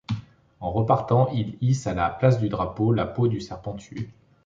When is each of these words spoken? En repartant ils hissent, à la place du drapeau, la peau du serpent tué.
En 0.61 0.71
repartant 0.71 1.29
ils 1.31 1.59
hissent, 1.61 1.85
à 1.85 1.93
la 1.93 2.09
place 2.09 2.39
du 2.39 2.49
drapeau, 2.49 2.91
la 2.91 3.05
peau 3.05 3.27
du 3.27 3.39
serpent 3.39 3.75
tué. 3.75 4.09